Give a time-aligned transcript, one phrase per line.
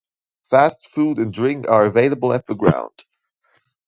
[0.49, 3.05] Fast food and drink are available at the ground.